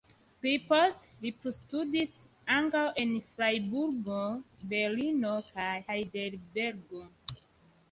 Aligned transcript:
Pli 0.43 0.51
poste 0.69 1.19
li 1.25 1.31
plustudis 1.41 2.15
ankaŭ 2.55 2.81
en 3.03 3.13
Frajburgo, 3.29 4.19
Berlino 4.73 5.37
kaj 5.53 5.71
Hajdelbergo. 5.93 7.07